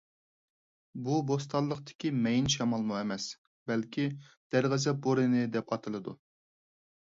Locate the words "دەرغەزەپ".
4.57-5.07